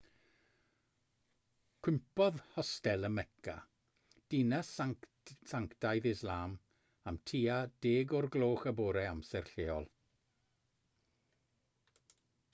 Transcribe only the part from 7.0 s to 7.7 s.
am tua